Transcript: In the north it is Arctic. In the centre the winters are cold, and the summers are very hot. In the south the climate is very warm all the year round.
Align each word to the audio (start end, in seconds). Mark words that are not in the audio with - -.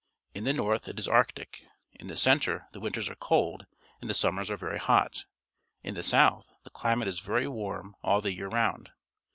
In 0.33 0.45
the 0.45 0.53
north 0.53 0.87
it 0.87 0.97
is 0.97 1.07
Arctic. 1.07 1.63
In 1.91 2.07
the 2.07 2.15
centre 2.15 2.67
the 2.71 2.79
winters 2.79 3.07
are 3.07 3.13
cold, 3.13 3.67
and 4.01 4.09
the 4.09 4.15
summers 4.15 4.49
are 4.49 4.57
very 4.57 4.79
hot. 4.79 5.25
In 5.83 5.93
the 5.93 6.01
south 6.01 6.51
the 6.63 6.71
climate 6.71 7.07
is 7.07 7.19
very 7.19 7.47
warm 7.47 7.95
all 8.03 8.19
the 8.19 8.33
year 8.33 8.47
round. 8.47 8.89